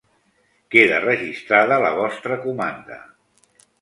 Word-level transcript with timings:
Queda 0.75 1.01
registrada 1.11 1.77
la 1.85 1.91
vostra 1.99 2.39
comanda. 2.47 2.99